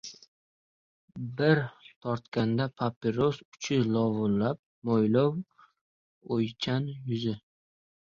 bar 1.37 1.59
tortganida 2.05 2.65
papirosning 2.81 3.49
uchi 3.57 3.75
lovillab, 3.97 4.57
mo‘ylovi, 4.89 5.43
o‘ychan 6.37 6.89
yuzi 7.11 7.35